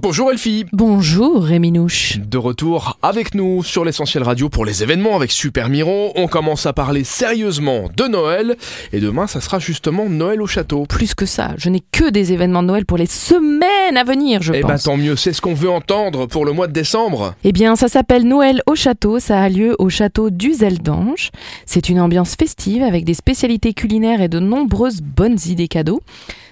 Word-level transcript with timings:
Bonjour 0.00 0.30
Elfie 0.30 0.64
Bonjour 0.72 1.42
Rémi 1.42 1.72
Nouche. 1.72 2.18
De 2.20 2.38
retour 2.38 2.96
avec 3.02 3.34
nous 3.34 3.64
sur 3.64 3.84
l'essentiel 3.84 4.22
radio 4.22 4.48
pour 4.48 4.64
les 4.64 4.84
événements 4.84 5.16
avec 5.16 5.32
Super 5.32 5.68
Miro. 5.68 6.12
On 6.14 6.28
commence 6.28 6.66
à 6.66 6.72
parler 6.72 7.02
sérieusement 7.02 7.88
de 7.96 8.04
Noël 8.04 8.56
et 8.92 9.00
demain 9.00 9.26
ça 9.26 9.40
sera 9.40 9.58
justement 9.58 10.08
Noël 10.08 10.40
au 10.40 10.46
château. 10.46 10.84
Plus 10.88 11.16
que 11.16 11.26
ça, 11.26 11.50
je 11.56 11.68
n'ai 11.68 11.80
que 11.90 12.10
des 12.10 12.32
événements 12.32 12.62
de 12.62 12.68
Noël 12.68 12.86
pour 12.86 12.96
les 12.96 13.06
semaines 13.06 13.96
à 13.96 14.04
venir, 14.04 14.40
je 14.40 14.52
Eh 14.52 14.62
ben 14.62 14.68
pense. 14.68 14.84
tant 14.84 14.96
mieux, 14.96 15.16
c'est 15.16 15.32
ce 15.32 15.40
qu'on 15.40 15.54
veut 15.54 15.68
entendre 15.70 16.26
pour 16.26 16.44
le 16.44 16.52
mois 16.52 16.68
de 16.68 16.72
décembre. 16.72 17.34
Eh 17.42 17.50
bien, 17.50 17.74
ça 17.74 17.88
s'appelle 17.88 18.22
Noël 18.22 18.62
au 18.68 18.76
château, 18.76 19.18
ça 19.18 19.40
a 19.42 19.48
lieu 19.48 19.74
au 19.80 19.88
château 19.88 20.30
d'Uzeldange. 20.30 21.30
C'est 21.66 21.88
une 21.88 22.00
ambiance 22.00 22.36
festive 22.38 22.84
avec 22.84 23.04
des 23.04 23.14
spécialités 23.14 23.74
culinaires 23.74 24.22
et 24.22 24.28
de 24.28 24.38
nombreuses 24.38 25.00
bonnes 25.02 25.38
idées 25.46 25.66
cadeaux. 25.66 26.02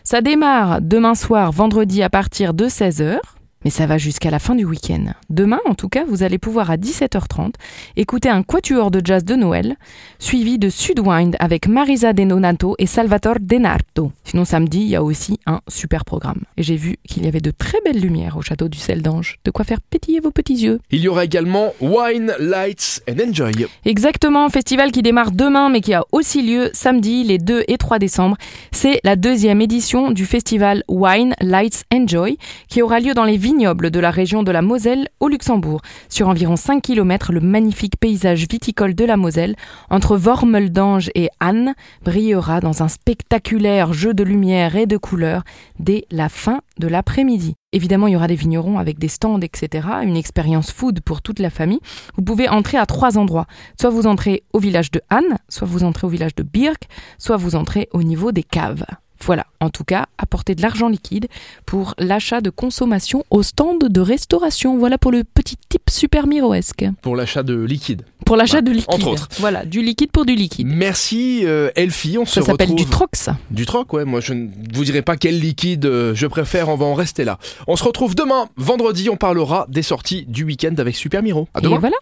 Ça 0.02 0.20
démarre 0.20 0.80
demain 0.82 1.14
soir, 1.14 1.52
vendredi 1.52 2.02
à 2.02 2.10
partir 2.10 2.52
de 2.52 2.66
16h. 2.66 3.18
Mais 3.66 3.70
ça 3.70 3.86
va 3.86 3.98
jusqu'à 3.98 4.30
la 4.30 4.38
fin 4.38 4.54
du 4.54 4.64
week-end. 4.64 5.06
Demain, 5.28 5.58
en 5.66 5.74
tout 5.74 5.88
cas, 5.88 6.04
vous 6.04 6.22
allez 6.22 6.38
pouvoir 6.38 6.70
à 6.70 6.76
17h30 6.76 7.54
écouter 7.96 8.28
un 8.28 8.44
quatuor 8.44 8.92
de 8.92 9.04
jazz 9.04 9.24
de 9.24 9.34
Noël, 9.34 9.74
suivi 10.20 10.56
de 10.56 10.70
Sudwind 10.70 11.34
avec 11.40 11.66
Marisa 11.66 12.12
De 12.12 12.22
Nonato 12.22 12.76
et 12.78 12.86
Salvatore 12.86 13.40
Denarto. 13.40 14.12
Sinon, 14.22 14.44
samedi, 14.44 14.82
il 14.82 14.88
y 14.90 14.94
a 14.94 15.02
aussi 15.02 15.40
un 15.46 15.62
super 15.66 16.04
programme. 16.04 16.42
Et 16.56 16.62
j'ai 16.62 16.76
vu 16.76 16.98
qu'il 17.08 17.24
y 17.24 17.26
avait 17.26 17.40
de 17.40 17.50
très 17.50 17.78
belles 17.84 17.98
lumières 17.98 18.36
au 18.36 18.40
château 18.40 18.68
du 18.68 18.78
Sel 18.78 19.02
d'Ange. 19.02 19.40
De 19.44 19.50
quoi 19.50 19.64
faire 19.64 19.80
pétiller 19.80 20.20
vos 20.20 20.30
petits 20.30 20.58
yeux. 20.58 20.78
Il 20.92 21.00
y 21.00 21.08
aura 21.08 21.24
également 21.24 21.72
Wine, 21.80 22.36
Lights 22.38 23.02
and 23.10 23.30
Enjoy. 23.30 23.66
Exactement, 23.84 24.48
festival 24.48 24.92
qui 24.92 25.02
démarre 25.02 25.32
demain 25.32 25.70
mais 25.70 25.80
qui 25.80 25.92
a 25.92 26.04
aussi 26.12 26.40
lieu 26.40 26.70
samedi 26.72 27.24
les 27.24 27.38
2 27.38 27.64
et 27.66 27.78
3 27.78 27.98
décembre. 27.98 28.36
C'est 28.70 29.00
la 29.02 29.16
deuxième 29.16 29.60
édition 29.60 30.12
du 30.12 30.24
festival 30.24 30.84
Wine, 30.86 31.34
Lights, 31.40 31.82
Enjoy 31.92 32.38
qui 32.68 32.80
aura 32.80 33.00
lieu 33.00 33.12
dans 33.12 33.24
les 33.24 33.36
de 33.56 34.00
la 34.00 34.10
région 34.10 34.42
de 34.42 34.52
la 34.52 34.60
Moselle 34.60 35.08
au 35.18 35.28
Luxembourg. 35.28 35.80
Sur 36.10 36.28
environ 36.28 36.56
5 36.56 36.82
km, 36.82 37.32
le 37.32 37.40
magnifique 37.40 37.96
paysage 37.98 38.46
viticole 38.48 38.94
de 38.94 39.04
la 39.06 39.16
Moselle 39.16 39.56
entre 39.88 40.18
Wormeldange 40.18 41.10
et 41.14 41.30
Anne 41.40 41.74
brillera 42.04 42.60
dans 42.60 42.82
un 42.82 42.88
spectaculaire 42.88 43.94
jeu 43.94 44.12
de 44.12 44.22
lumière 44.22 44.76
et 44.76 44.84
de 44.84 44.98
couleurs 44.98 45.42
dès 45.78 46.04
la 46.10 46.28
fin 46.28 46.60
de 46.78 46.86
l'après-midi. 46.86 47.54
Évidemment, 47.72 48.08
il 48.08 48.12
y 48.12 48.16
aura 48.16 48.28
des 48.28 48.34
vignerons 48.34 48.78
avec 48.78 48.98
des 48.98 49.08
stands, 49.08 49.40
etc. 49.40 49.88
Une 50.02 50.16
expérience 50.16 50.70
food 50.70 51.00
pour 51.00 51.22
toute 51.22 51.38
la 51.38 51.50
famille. 51.50 51.80
Vous 52.16 52.22
pouvez 52.22 52.50
entrer 52.50 52.76
à 52.76 52.84
trois 52.84 53.16
endroits. 53.16 53.46
Soit 53.80 53.90
vous 53.90 54.06
entrez 54.06 54.42
au 54.52 54.58
village 54.58 54.90
de 54.90 55.00
Anne, 55.08 55.38
soit 55.48 55.66
vous 55.66 55.82
entrez 55.82 56.06
au 56.06 56.10
village 56.10 56.34
de 56.34 56.42
Birk, 56.42 56.88
soit 57.16 57.38
vous 57.38 57.56
entrez 57.56 57.88
au 57.92 58.02
niveau 58.02 58.32
des 58.32 58.42
caves. 58.42 58.84
Voilà, 59.24 59.46
en 59.60 59.70
tout 59.70 59.84
cas, 59.84 60.06
apportez 60.18 60.54
de 60.54 60.62
l'argent 60.62 60.88
liquide 60.88 61.26
pour 61.64 61.94
l'achat 61.98 62.40
de 62.40 62.50
consommation 62.50 63.24
au 63.30 63.42
stand 63.42 63.78
de 63.88 64.00
restauration. 64.00 64.78
Voilà 64.78 64.98
pour 64.98 65.10
le 65.12 65.24
petit 65.24 65.56
tip 65.68 65.82
super 65.90 66.26
miroesque. 66.26 66.84
Pour 67.02 67.16
l'achat 67.16 67.42
de 67.42 67.54
liquide. 67.54 68.02
Pour 68.24 68.36
l'achat 68.36 68.60
de 68.60 68.70
liquide. 68.72 68.94
entre 68.94 69.08
autres. 69.08 69.28
Voilà, 69.38 69.64
du 69.64 69.82
liquide 69.82 70.10
pour 70.10 70.24
du 70.26 70.34
liquide. 70.34 70.66
Merci 70.66 71.42
euh, 71.44 71.70
Elfie, 71.76 72.18
on 72.18 72.24
Ça 72.24 72.40
se 72.40 72.46
s'appelle 72.46 72.70
retrouve... 72.70 72.84
du 72.84 72.90
troc, 72.90 73.10
ça. 73.12 73.36
Du 73.50 73.66
troc, 73.66 73.92
ouais. 73.92 74.04
Moi, 74.04 74.20
je 74.20 74.32
ne 74.32 74.48
vous 74.74 74.84
dirai 74.84 75.02
pas 75.02 75.16
quel 75.16 75.38
liquide 75.38 75.86
euh, 75.86 76.14
je 76.14 76.26
préfère. 76.26 76.68
On 76.68 76.76
va 76.76 76.86
en 76.86 76.94
rester 76.94 77.24
là. 77.24 77.38
On 77.68 77.76
se 77.76 77.84
retrouve 77.84 78.14
demain, 78.14 78.48
vendredi. 78.56 79.08
On 79.10 79.16
parlera 79.16 79.66
des 79.68 79.82
sorties 79.82 80.24
du 80.26 80.44
week-end 80.44 80.74
avec 80.78 80.96
Super 80.96 81.22
Miro. 81.22 81.48
À 81.54 81.60
demain. 81.60 81.76
Et 81.76 81.78
voilà. 81.78 81.94